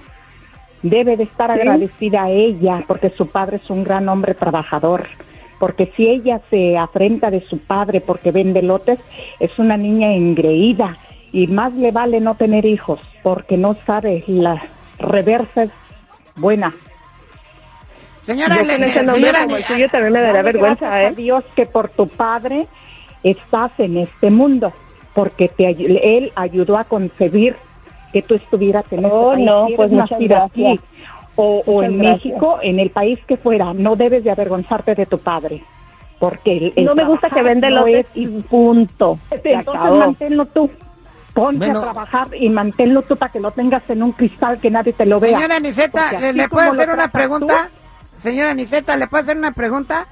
Debe 0.83 1.17
de 1.17 1.25
estar 1.25 1.53
Sí. 1.53 1.61
agradecida 1.61 2.25
a 2.25 2.31
ella 2.31 2.85
porque 2.87 3.11
su 3.11 3.27
padre 3.29 3.57
es 3.57 3.71
un 3.71 3.85
gran 3.85 4.09
hombre 4.09 4.35
trabajador. 4.35 5.07
Porque 5.59 5.91
si 5.97 6.07
ella 6.09 6.41
se 6.51 6.77
afrenta 6.77 7.31
de 7.31 7.41
su 7.49 7.59
padre 7.59 8.01
porque 8.01 8.31
vende 8.31 8.63
lotes, 8.63 8.99
es 9.41 9.59
una 9.59 9.77
niña 9.77 10.13
engreída 10.13 10.97
y 11.33 11.47
más 11.47 11.73
le 11.75 11.93
vale 11.93 12.21
no 12.21 12.35
tener 12.35 12.67
hijos 12.67 13.01
porque 13.23 13.57
no 13.57 13.75
sabe 13.87 14.23
la 14.27 14.63
reversa 14.99 15.65
es 15.65 15.71
buena. 16.37 16.75
Señora, 18.25 18.57
Yo 18.57 18.63
con 18.67 18.83
ese 18.83 19.03
nombre 19.03 19.15
señora, 19.15 19.43
como 19.45 19.57
el 19.57 19.65
suyo 19.65 19.89
también 19.89 20.13
me 20.13 20.21
dará 20.21 20.43
vergüenza, 20.43 20.87
gracias 20.87 21.03
¿eh? 21.05 21.07
a 21.07 21.13
Dios 21.17 21.45
que 21.55 21.67
por 21.67 21.89
tu 21.91 22.09
padre 22.09 22.67
estás 23.23 23.71
en 23.79 23.99
este 23.99 24.31
mundo, 24.31 24.73
porque 25.15 25.49
te, 25.49 25.67
ay- 25.67 26.01
él 26.03 26.33
ayudó 26.35 26.77
a 26.77 26.85
concebir 26.85 27.57
que 28.13 28.23
tú 28.23 28.35
estuvieras 28.35 28.85
en 28.91 28.99
este 29.05 29.11
Oh, 29.11 29.33
país. 29.33 29.45
no, 29.47 29.67
pues 29.77 29.91
muchas 29.91 30.19
gracias. 30.21 30.45
aquí 30.75 30.81
o, 31.37 31.63
o 31.67 31.83
en 31.83 31.99
gracias. 31.99 32.25
México, 32.25 32.59
en 32.63 32.79
el 32.81 32.91
país 32.91 33.19
que 33.27 33.37
fuera, 33.37 33.73
no 33.75 33.95
debes 33.97 34.25
de 34.25 34.31
avergonzarte 34.31 34.95
de 34.95 35.07
tu 35.07 35.19
padre, 35.19 35.63
porque 36.19 36.57
el, 36.57 36.73
el 36.77 36.85
No 36.87 36.95
me 36.95 37.05
gusta 37.05 37.29
que 37.31 37.43
venda 37.43 37.69
no 37.71 37.87
elotes 37.87 38.07
es- 38.07 38.17
y 38.17 38.27
punto. 38.43 39.19
Se 39.29 39.35
entonces 39.37 39.69
acabó. 39.69 39.97
manténlo 39.99 40.47
tú. 40.47 40.71
Ponte 41.35 41.59
Bueno. 41.67 41.81
a 41.81 41.83
trabajar 41.83 42.29
y 42.35 42.49
manténlo 42.49 43.03
tú 43.03 43.17
para 43.17 43.31
que 43.31 43.41
lo 43.41 43.51
tengas 43.51 43.83
en 43.91 44.03
un 44.03 44.13
cristal 44.13 44.59
que 44.59 44.71
nadie 44.71 44.95
te 44.95 45.05
lo 45.05 45.21
vea. 45.21 45.37
Señora 45.37 45.57
Aniseta, 45.57 46.09
Porque 46.11 46.21
¿le, 46.21 46.33
le 46.33 46.49
puedo 46.49 46.73
hacer 46.73 46.91
una 46.91 47.09
pregunta? 47.09 47.69
Señora 48.17 48.53
Aniseta, 48.53 48.97
¿le 48.97 49.07
puedo 49.07 49.23
hacer 49.23 49.37
una 49.37 49.53
pregunta? 49.53 50.07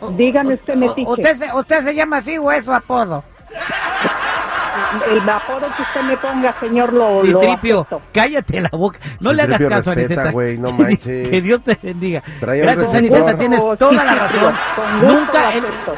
O- 0.00 0.10
Dígame 0.10 0.54
usted, 0.54 0.74
o- 0.74 0.76
metiche. 0.76 1.08
¿Usted 1.08 1.36
se, 1.36 1.54
¿Usted 1.54 1.84
se 1.84 1.94
llama 1.94 2.16
así 2.16 2.36
o 2.36 2.50
es 2.50 2.64
su 2.64 2.72
apodo? 2.72 3.22
El 5.10 5.28
apodo 5.28 5.66
que 5.76 5.82
usted 5.82 6.00
me 6.02 6.16
ponga, 6.16 6.52
señor, 6.60 6.92
lo, 6.92 7.22
lo 7.22 7.40
Citripio, 7.40 7.80
acepto. 7.80 8.02
cállate 8.12 8.60
la 8.60 8.68
boca. 8.72 8.98
No 9.20 9.32
le 9.32 9.42
hagas 9.42 9.58
Citripio, 9.58 9.76
caso, 9.76 9.94
respeta, 9.94 10.14
Aniseta. 10.22 10.32
güey, 10.32 10.58
no 10.58 10.72
manches. 10.78 11.28
que 11.28 11.40
Dios 11.40 11.62
te 11.62 11.78
bendiga. 11.82 12.22
Trae 12.40 12.60
un 12.60 12.66
Gracias, 12.66 12.92
receptor. 12.92 13.18
Aniseta, 13.20 13.38
tienes 13.38 13.60
Oh, 13.62 13.76
toda 13.76 13.92
la 14.04 14.12
Citripio, 14.28 14.48
razón. 14.48 14.54
con 14.76 15.00
gusto 15.00 15.14
Nunca, 15.20 15.52
el- 15.52 15.64
acepto. 15.64 15.94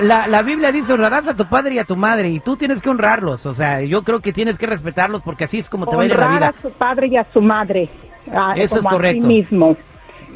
la, 0.00 0.26
la 0.26 0.42
Biblia 0.42 0.72
dice 0.72 0.92
honrarás 0.92 1.26
a 1.28 1.34
tu 1.36 1.46
padre 1.46 1.74
y 1.74 1.78
a 1.78 1.84
tu 1.84 1.96
madre 1.96 2.28
y 2.30 2.40
tú 2.40 2.56
tienes 2.56 2.80
que 2.82 2.90
honrarlos. 2.90 3.46
O 3.46 3.54
sea, 3.54 3.80
yo 3.82 4.02
creo 4.02 4.20
que 4.20 4.32
tienes 4.32 4.58
que 4.58 4.66
respetarlos 4.66 5.22
porque 5.22 5.44
así 5.44 5.58
es 5.58 5.68
como 5.68 5.86
te 5.86 5.94
va 5.96 6.02
a 6.02 6.06
ir 6.06 6.12
en 6.12 6.18
la 6.20 6.26
Honrar 6.26 6.40
vida. 6.40 6.54
a 6.58 6.62
su 6.62 6.70
padre 6.72 7.06
y 7.08 7.16
a 7.16 7.26
su 7.32 7.40
madre. 7.40 7.88
ah, 8.34 8.54
Eso 8.56 8.76
es 8.76 8.82
como 8.82 8.88
a 8.88 8.90
sí 8.92 8.96
correcto. 8.96 9.26
mismo. 9.26 9.76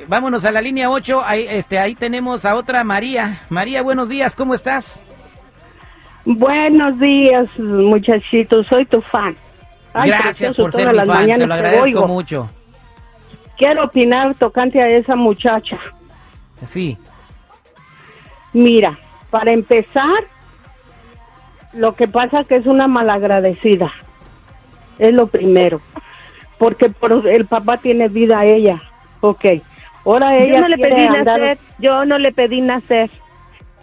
Vámonos 0.09 0.45
a 0.45 0.53
la 0.53 0.61
línea 0.61 0.91
8. 0.91 1.23
Ahí, 1.25 1.47
este, 1.49 1.79
ahí 1.79 1.95
tenemos 1.95 2.45
a 2.45 2.55
otra 2.55 2.85
María. 2.85 3.41
María, 3.49 3.83
buenos 3.83 4.09
días, 4.09 4.37
¿cómo 4.37 4.55
estás? 4.55 4.95
Buenos 6.27 6.99
días, 6.99 7.47
muchachitos, 7.59 8.67
soy 8.67 8.85
tu 8.87 9.01
fan. 9.01 9.37
Ay, 9.95 10.09
Gracias 10.11 10.25
precioso, 10.39 10.63
por 10.63 10.73
ser 10.73 10.81
todas 10.83 10.93
mi 10.93 10.99
las 10.99 11.07
fan, 11.07 11.17
se 11.17 11.23
mañanas 11.23 11.49
lo 11.49 11.55
te 11.55 11.59
agradezco 11.59 11.85
oigo. 11.85 12.09
mucho. 12.09 12.51
Quiero 13.57 13.85
opinar 13.85 14.35
tocante 14.35 14.83
a 14.83 14.89
esa 14.89 15.15
muchacha. 15.17 15.79
Sí, 16.69 16.99
Mira, 18.53 18.99
para 19.31 19.53
empezar, 19.53 20.25
lo 21.75 21.95
que 21.95 22.09
pasa 22.09 22.45
que 22.45 22.57
es 22.57 22.67
una 22.67 22.89
malagradecida. 22.89 23.93
Es 24.99 25.13
lo 25.13 25.27
primero. 25.27 25.81
Porque 26.59 26.89
por 26.89 27.29
el 27.29 27.47
papá 27.47 27.77
tiene 27.77 28.09
vida 28.09 28.41
a 28.41 28.45
ella. 28.47 28.83
Ok. 29.21 29.45
Ahora 30.07 30.37
ella 30.39 30.55
yo 30.55 30.61
no 30.63 30.69
le 30.69 30.77
quiere 30.77 30.95
pedí 30.95 31.07
andar- 31.07 31.25
nacer, 31.41 31.59
yo 31.79 32.05
no 32.07 32.19
le 32.19 32.33
pedí 32.33 32.61
nacer. 32.63 33.11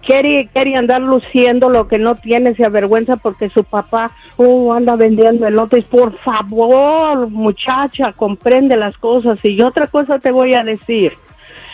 Quiere, 0.05 0.47
quiere 0.53 0.75
andar 0.75 1.01
luciendo 1.01 1.69
lo 1.69 1.87
que 1.87 1.97
no 1.97 2.15
tiene, 2.15 2.55
se 2.55 2.65
avergüenza 2.65 3.17
porque 3.17 3.49
su 3.49 3.63
papá 3.63 4.11
oh, 4.37 4.73
anda 4.73 4.95
vendiendo 4.95 5.47
elotes. 5.47 5.85
Por 5.85 6.17
favor, 6.19 7.29
muchacha, 7.29 8.13
comprende 8.13 8.77
las 8.77 8.97
cosas. 8.97 9.39
Y 9.43 9.61
otra 9.61 9.87
cosa 9.87 10.19
te 10.19 10.31
voy 10.31 10.53
a 10.53 10.63
decir. 10.63 11.13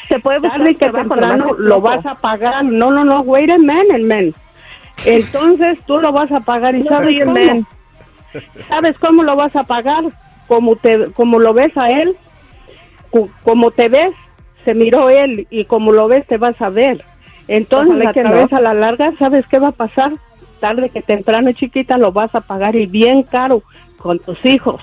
Se 0.08 0.20
puede 0.20 0.40
buscar 0.40 0.62
un 0.62 0.76
que 0.76 0.90
temprano 0.90 1.54
lo 1.58 1.82
vas 1.82 2.06
a 2.06 2.16
pagar. 2.16 2.66
No, 2.66 2.92
no, 2.92 3.04
no, 3.04 3.22
wait 3.22 3.52
a 3.52 3.58
minute, 3.58 4.00
man. 4.00 4.34
Entonces 5.06 5.78
tú 5.86 6.00
lo 6.00 6.12
vas 6.12 6.32
a 6.32 6.40
pagar 6.40 6.76
y 6.76 6.84
sabes 6.84 7.14
cómo? 7.24 7.34
man. 7.34 7.66
¿Sabes 8.68 8.98
cómo 9.00 9.24
lo 9.24 9.36
vas 9.36 9.56
a 9.56 9.64
pagar? 9.64 10.04
Como 10.48 10.76
te 10.76 11.12
como 11.12 11.40
lo 11.40 11.54
ves 11.54 11.76
a 11.78 11.90
él, 11.90 12.16
como 13.44 13.72
te 13.72 13.88
ves, 13.88 14.14
se 14.66 14.74
miró 14.74 15.10
él 15.10 15.48
y 15.50 15.66
como 15.66 15.92
lo 15.94 16.08
ves 16.08 16.26
te 16.26 16.38
vas 16.38 16.60
a 16.62 16.70
ver. 16.70 17.04
Entonces 17.52 17.96
Ojalá 17.96 18.10
a 18.12 18.14
que 18.14 18.24
no. 18.24 18.30
través 18.30 18.54
a 18.54 18.62
la 18.62 18.74
larga, 18.76 19.12
¿sabes 19.20 19.46
qué 19.48 19.58
va 19.60 19.70
a 19.70 19.72
pasar? 19.74 20.12
Tarde 20.60 20.90
que 20.90 21.02
temprano, 21.02 21.52
chiquita, 21.52 21.98
lo 21.98 22.12
vas 22.12 22.34
a 22.36 22.42
pagar 22.42 22.76
y 22.76 22.86
bien 22.86 23.24
caro 23.24 23.64
con 23.98 24.20
tus 24.20 24.44
hijos. 24.46 24.82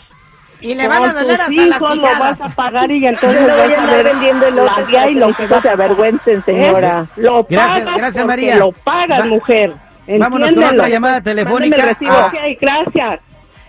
Y 0.61 0.75
le 0.75 0.89
van 0.89 1.05
a 1.05 1.13
doler 1.13 1.41
hasta 1.41 1.53
las 1.53 1.67
hijos 1.77 1.97
lo 1.97 2.03
quijadas. 2.03 2.19
vas 2.39 2.41
a 2.51 2.55
pagar 2.57 2.91
y 2.91 3.07
entonces 3.07 3.41
no 3.43 3.47
voy 3.49 3.57
vas 3.69 3.79
a 3.79 3.83
andar 3.83 4.05
vendiendo 4.05 4.47
para 4.67 5.11
y 5.11 5.15
lo 5.15 5.33
que 5.35 5.47
se 5.49 5.69
avergüencen, 5.69 6.45
señora. 6.45 7.07
¿Eh? 7.17 7.21
Lo 7.21 7.45
Gracias, 7.49 7.85
pagas 7.85 7.97
gracias, 7.99 8.27
María. 8.27 8.57
Lo 8.57 8.73
pagas, 8.73 9.21
Va- 9.21 9.27
mujer. 9.27 9.73
Vámonos 10.19 10.55
con 10.55 10.65
otra 10.65 10.89
llamada 10.89 11.21
telefónica. 11.21 11.77
El 11.77 11.83
recibo. 11.83 12.13
Ah. 12.13 12.33
Gracias. 12.61 13.21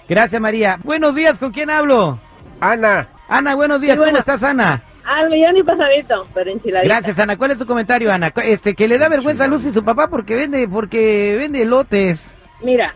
Gracias, 0.09 0.41
María. 0.41 0.79
Buenos 0.83 1.13
días, 1.13 1.35
¿con 1.37 1.51
quién 1.51 1.69
hablo? 1.69 2.17
Ana, 2.61 3.07
Ana, 3.29 3.53
buenos 3.55 3.79
días, 3.81 3.97
Sí. 3.99 4.03
¿cómo 4.05 4.17
estás, 4.17 4.41
Ana? 4.43 4.81
Al 5.07 5.29
millón 5.29 5.55
y 5.55 5.63
pasadito, 5.63 6.27
pero 6.33 6.51
enchiladita. 6.51 6.95
Gracias, 6.95 7.17
Ana. 7.17 7.37
¿Cuál 7.37 7.51
es 7.51 7.57
tu 7.57 7.65
comentario, 7.65 8.11
Ana? 8.11 8.33
Este, 8.43 8.75
que 8.75 8.89
le 8.89 8.97
da 8.97 9.07
vergüenza 9.07 9.45
a 9.45 9.47
Lucy 9.47 9.71
su 9.71 9.81
papá 9.81 10.09
porque 10.09 10.35
vende, 10.35 10.67
porque 10.67 11.37
vende 11.39 11.61
elotes. 11.61 12.33
Mira, 12.61 12.93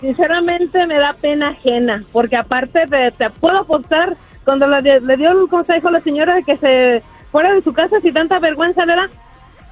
sinceramente 0.00 0.86
me 0.86 0.98
da 0.98 1.12
pena 1.12 1.50
ajena, 1.50 2.02
porque 2.12 2.36
aparte 2.36 2.86
de, 2.86 3.10
te 3.10 3.28
puedo 3.28 3.58
apostar, 3.58 4.16
cuando 4.44 4.66
le, 4.66 5.00
le 5.00 5.16
dio 5.18 5.30
el 5.32 5.48
consejo 5.50 5.88
a 5.88 5.92
la 5.92 6.00
señora 6.00 6.34
de 6.34 6.44
que 6.44 6.56
se 6.56 7.02
fuera 7.30 7.52
de 7.52 7.60
su 7.60 7.74
casa 7.74 8.00
si 8.00 8.10
tanta 8.10 8.38
vergüenza 8.38 8.86
le 8.86 8.96
da, 8.96 9.10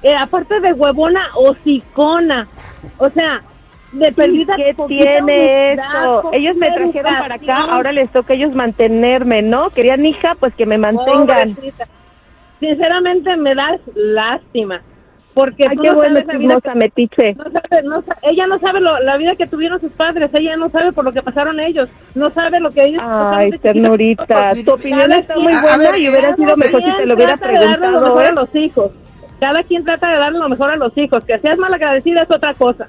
eh, 0.03 0.15
aparte 0.15 0.59
de 0.59 0.73
huevona, 0.73 1.29
hocicona, 1.35 2.47
o 2.99 3.09
sea, 3.09 3.41
de 3.99 4.11
perdida. 4.11 4.55
¿Qué 4.55 4.75
tiene 4.87 5.73
eso? 5.73 6.29
Ellos 6.31 6.55
me 6.55 6.67
trajeron 6.71 7.15
para 7.19 7.35
acá, 7.35 7.57
ahora 7.71 7.91
les 7.91 8.09
toca 8.11 8.33
a 8.33 8.35
ellos 8.35 8.53
mantenerme, 8.55 9.41
¿no? 9.41 9.69
Querían 9.69 10.05
hija, 10.05 10.35
pues 10.39 10.53
que 10.55 10.65
me 10.65 10.77
mantengan. 10.77 11.55
Pobrecita. 11.55 11.85
Sinceramente 12.59 13.35
me 13.37 13.53
das 13.53 13.79
lástima, 13.95 14.81
porque 15.35 15.67
Ay, 15.69 15.75
tú 15.75 15.83
qué 15.83 15.89
no 15.89 15.95
bueno, 15.95 16.15
sabes 16.15 16.27
la 16.27 16.33
vida 16.39 16.55
chismosa, 16.55 16.75
metiche. 16.75 17.33
No 17.35 17.43
sabe, 17.51 17.83
no 17.83 18.03
ella 18.23 18.47
no 18.47 18.59
sabe 18.59 18.79
lo- 18.79 18.99
la 19.01 19.17
vida 19.17 19.35
que 19.35 19.45
tuvieron 19.45 19.79
sus 19.79 19.91
padres, 19.91 20.31
ella 20.33 20.55
no 20.57 20.69
sabe 20.69 20.91
por 20.91 21.05
lo 21.05 21.13
que 21.13 21.21
pasaron 21.21 21.59
ellos, 21.59 21.87
no 22.15 22.31
sabe 22.31 22.59
lo 22.59 22.71
que 22.71 22.83
ellos 22.85 23.03
Ay, 23.05 23.51
ternurita. 23.59 24.53
Tu 24.65 24.71
opinión 24.71 25.11
está 25.11 25.35
quien- 25.35 25.43
muy 25.43 25.53
buena 25.61 25.77
ver, 25.77 25.97
y 25.99 26.09
hubiera 26.09 26.35
sido 26.35 26.57
mejor 26.57 26.81
si 26.83 26.91
te 26.97 27.05
lo 27.05 27.13
hubiera 27.13 27.35
darle 27.35 27.53
lo 27.57 27.69
preguntado, 27.69 28.01
mejor 28.05 28.25
a 28.25 28.29
¿eh? 28.29 28.33
los 28.33 28.55
hijos. 28.55 28.91
Cada 29.39 29.61
quien 29.63 29.83
trata 29.85 30.09
de 30.09 30.17
darle 30.17 30.39
lo 30.39 30.49
mejor 30.49 30.71
a 30.71 30.75
los 30.77 30.97
hijos, 30.97 31.23
que 31.25 31.37
seas 31.37 31.59
malagradecida 31.59 32.23
es 32.23 32.31
otra 32.31 32.55
cosa. 32.55 32.87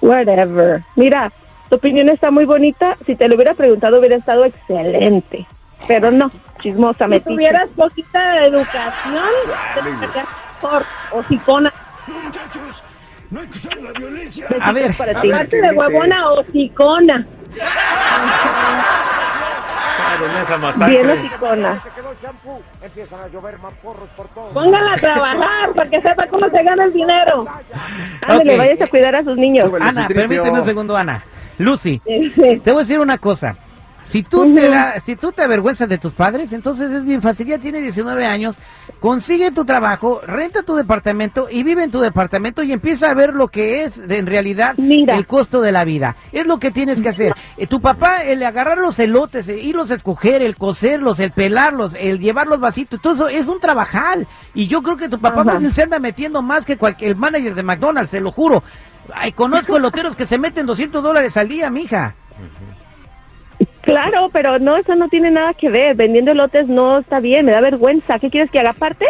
Whatever. 0.00 0.82
Mira, 0.96 1.30
tu 1.68 1.76
opinión 1.76 2.08
está 2.08 2.30
muy 2.30 2.44
bonita. 2.44 2.96
Si 3.06 3.14
te 3.16 3.28
lo 3.28 3.34
hubiera 3.36 3.54
preguntado, 3.54 3.98
hubiera 3.98 4.16
estado 4.16 4.44
excelente. 4.44 5.46
Pero 5.86 6.10
no, 6.10 6.30
chismosa, 6.62 7.04
Si 7.04 7.10
metiche. 7.10 7.30
tuvieras 7.30 7.68
poquita 7.76 8.44
educación, 8.44 9.24
te 9.74 9.82
mejor, 9.82 10.84
hocicona. 11.12 11.72
A 14.60 14.72
ver, 14.72 14.96
para 14.96 15.20
ti. 15.20 15.30
Aparte 15.32 15.60
de 15.60 15.70
huevona, 15.70 16.30
hocicona. 16.32 17.26
En 20.24 20.42
esa 20.42 20.58
masacre. 20.58 20.88
Bien 20.88 21.10
hocicona. 21.10 21.82
Póngala 24.52 24.92
a 24.92 24.96
trabajar 24.96 25.72
para 25.74 25.90
que 25.90 26.00
sepa 26.00 26.26
cómo 26.28 26.48
se 26.48 26.62
gana 26.62 26.84
el 26.84 26.92
dinero. 26.92 27.46
Ándale, 28.22 28.52
Ok. 28.52 28.58
vayas 28.58 28.80
a 28.82 28.86
cuidar 28.88 29.14
a 29.16 29.22
sus 29.24 29.36
niños. 29.36 29.66
Súbele 29.66 29.84
Ana, 29.86 30.06
su 30.08 30.14
permíteme 30.14 30.60
un 30.60 30.64
segundo, 30.66 30.96
Ana. 30.96 31.24
Lucy, 31.58 31.98
te 32.04 32.70
voy 32.72 32.76
a 32.76 32.84
decir 32.84 33.00
una 33.00 33.18
cosa. 33.18 33.56
Si 34.10 34.22
tú, 34.22 34.52
te 34.54 34.68
da- 34.68 35.00
si 35.06 35.16
tú 35.16 35.32
te 35.32 35.42
avergüenzas 35.42 35.88
de 35.88 35.98
tus 35.98 36.12
padres, 36.14 36.52
entonces 36.52 36.90
es 36.90 37.04
bien 37.04 37.22
fácil. 37.22 37.46
Ya 37.46 37.58
tiene 37.58 37.80
19 37.80 38.26
años, 38.26 38.56
consigue 38.98 39.50
tu 39.52 39.64
trabajo, 39.64 40.20
renta 40.26 40.62
tu 40.62 40.74
departamento 40.74 41.48
y 41.50 41.62
vive 41.62 41.84
en 41.84 41.90
tu 41.90 42.00
departamento 42.00 42.62
y 42.62 42.72
empieza 42.72 43.10
a 43.10 43.14
ver 43.14 43.34
lo 43.34 43.48
que 43.48 43.84
es 43.84 43.96
en 43.98 44.26
realidad 44.26 44.74
Mira. 44.76 45.16
el 45.16 45.26
costo 45.26 45.60
de 45.60 45.72
la 45.72 45.84
vida. 45.84 46.16
Es 46.32 46.46
lo 46.46 46.58
que 46.58 46.70
tienes 46.70 47.00
que 47.00 47.08
hacer. 47.10 47.34
Eh, 47.56 47.66
tu 47.66 47.80
papá, 47.80 48.24
el 48.24 48.42
agarrar 48.42 48.78
los 48.78 48.98
elotes, 48.98 49.48
el 49.48 49.60
irlos 49.60 49.90
a 49.90 49.94
escoger, 49.94 50.42
el 50.42 50.56
coserlos, 50.56 51.20
el 51.20 51.30
pelarlos, 51.30 51.94
el 51.98 52.18
llevar 52.18 52.46
los 52.46 52.60
vasitos, 52.60 53.00
todo 53.00 53.14
eso 53.14 53.28
es 53.28 53.48
un 53.48 53.60
trabajal. 53.60 54.26
Y 54.54 54.66
yo 54.66 54.82
creo 54.82 54.96
que 54.96 55.08
tu 55.08 55.20
papá 55.20 55.44
pues, 55.44 55.74
se 55.74 55.82
anda 55.82 55.98
metiendo 55.98 56.42
más 56.42 56.64
que 56.64 56.76
cualquier 56.76 57.10
el 57.12 57.16
manager 57.16 57.54
de 57.54 57.62
McDonald's, 57.62 58.10
te 58.10 58.20
lo 58.20 58.32
juro. 58.32 58.62
Ay, 59.14 59.32
conozco 59.32 59.76
eloteros 59.76 60.14
que 60.16 60.26
se 60.26 60.38
meten 60.38 60.66
200 60.66 61.02
dólares 61.02 61.36
al 61.36 61.48
día, 61.48 61.70
mija. 61.70 62.14
Claro, 63.90 64.30
pero 64.32 64.58
no, 64.58 64.76
eso 64.76 64.94
no 64.94 65.08
tiene 65.08 65.30
nada 65.30 65.54
que 65.54 65.68
ver. 65.68 65.96
Vendiendo 65.96 66.30
elotes 66.30 66.68
no 66.68 66.98
está 66.98 67.20
bien, 67.20 67.46
me 67.46 67.52
da 67.52 67.60
vergüenza. 67.60 68.18
¿Qué 68.18 68.30
quieres 68.30 68.50
que 68.50 68.60
haga? 68.60 68.70
Aparte, 68.70 69.06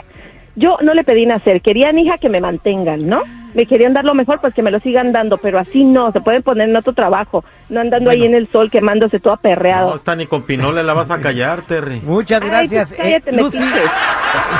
yo 0.57 0.79
no 0.83 0.95
le 0.95 1.05
pedí 1.05 1.27
nacer, 1.27 1.61
querían 1.61 1.99
hija 1.99 2.19
que 2.19 2.29
me 2.29 2.41
mantengan, 2.41 3.07
¿no? 3.07 3.23
Me 3.55 3.67
querían 3.67 3.93
dar 3.93 4.05
lo 4.05 4.15
mejor, 4.15 4.41
pues 4.41 4.55
que 4.55 4.63
me 4.63 4.71
lo 4.71 4.79
sigan 4.81 5.13
dando, 5.13 5.39
pero 5.39 5.59
así 5.59 5.85
no, 5.85 6.13
se 6.13 6.21
pueden 6.21 6.43
poner 6.43 6.69
en 6.69 6.77
otro 6.77 6.93
trabajo, 6.93 7.45
no 7.69 7.81
andando 7.81 8.11
ahí 8.11 8.25
en 8.25 8.35
el 8.35 8.49
sol 8.51 8.71
quemándose 8.71 9.19
todo 9.21 9.33
No, 9.33 9.39
aperreado. 9.39 9.95
está 9.95 10.15
ni 10.17 10.27
con 10.27 10.43
Pinole 10.43 10.83
la 10.83 10.93
vas 10.95 11.11
a 11.11 11.21
callar, 11.21 11.63
Terry. 11.63 12.01
Muchas 12.05 12.41
Ay, 12.43 12.49
gracias. 12.49 12.89
pues 12.91 13.01
cállate, 13.01 13.31
Eh, 13.31 13.33
Lucy, 13.35 13.59
metiche. 13.59 13.81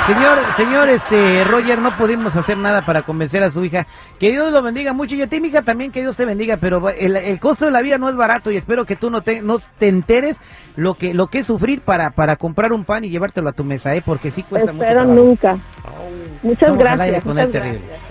señor, 0.07 0.37
señor, 0.57 0.89
este, 0.89 1.43
Roger, 1.45 1.79
no 1.79 1.91
pudimos 1.91 2.35
hacer 2.35 2.57
nada 2.57 2.85
para 2.85 3.03
convencer 3.03 3.43
a 3.43 3.51
su 3.51 3.63
hija. 3.63 3.87
Que 4.19 4.31
Dios 4.31 4.51
lo 4.51 4.61
bendiga 4.61 4.93
mucho 4.93 5.15
y 5.15 5.21
a 5.21 5.27
ti, 5.27 5.39
mija, 5.39 5.61
también 5.61 5.91
que 5.91 6.01
Dios 6.01 6.17
te 6.17 6.25
bendiga, 6.25 6.57
pero 6.57 6.89
el, 6.89 7.15
el 7.15 7.39
costo 7.39 7.65
de 7.65 7.71
la 7.71 7.81
vida 7.81 7.97
no 7.97 8.09
es 8.09 8.15
barato 8.15 8.51
y 8.51 8.57
espero 8.57 8.85
que 8.85 8.95
tú 8.95 9.09
no 9.09 9.21
te, 9.21 9.41
no 9.41 9.59
te 9.77 9.87
enteres 9.87 10.37
lo 10.75 10.93
que, 10.95 11.13
lo 11.13 11.27
que 11.27 11.39
es 11.39 11.47
sufrir 11.47 11.81
para, 11.81 12.11
para 12.11 12.35
comprar 12.35 12.71
un 12.73 12.83
pan 12.85 13.03
y 13.03 13.09
llevártelo 13.09 13.49
a 13.49 13.53
tu 13.53 13.63
mesa, 13.63 13.95
¿eh? 13.95 14.01
Porque 14.05 14.31
sí 14.31 14.43
cuesta 14.43 14.71
mucho 14.71 14.83
Espero 14.83 15.05
nunca. 15.05 15.57
Muchas 16.43 16.69
al 16.69 16.79
aire 16.79 17.19
gracias. 17.19 17.25
muchas 17.25 17.51
terrible. 17.51 17.79
gracias. 17.87 18.10